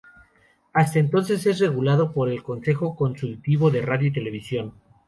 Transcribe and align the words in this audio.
Hasta 0.73 0.97
entonces 0.97 1.45
es 1.45 1.59
regulado 1.59 2.11
por 2.11 2.27
el 2.29 2.41
Consejo 2.41 2.95
Consultivo 2.95 3.69
de 3.69 3.81
Radio 3.83 4.07
y 4.07 4.11
Televisión. 4.13 4.73